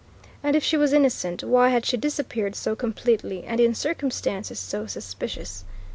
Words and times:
And 0.41 0.55
if 0.55 0.63
she 0.63 0.77
was 0.77 0.93
innocent, 0.93 1.43
why 1.43 1.69
had 1.69 1.85
she 1.85 1.95
disappeared 1.95 2.55
so 2.55 2.75
completely 2.75 3.43
and 3.43 3.59
in 3.59 3.75
circumstances 3.75 4.57
so 4.57 4.87
suspicious? 4.87 5.63